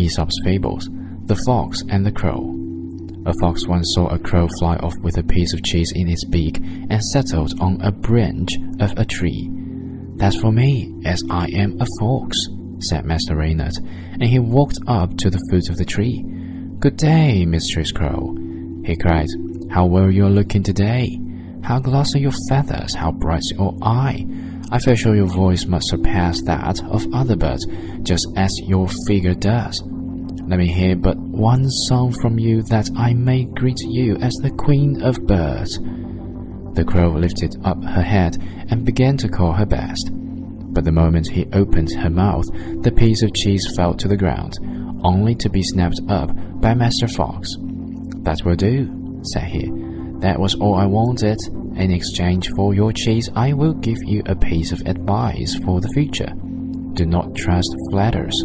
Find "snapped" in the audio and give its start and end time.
45.62-46.00